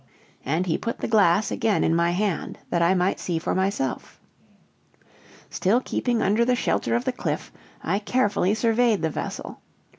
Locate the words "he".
0.65-0.79